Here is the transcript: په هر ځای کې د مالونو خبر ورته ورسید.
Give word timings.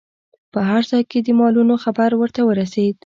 په 0.53 0.59
هر 0.69 0.81
ځای 0.91 1.03
کې 1.09 1.19
د 1.21 1.27
مالونو 1.39 1.75
خبر 1.83 2.09
ورته 2.15 2.41
ورسید. 2.45 2.95